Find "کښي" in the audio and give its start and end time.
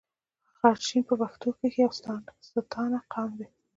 1.59-1.79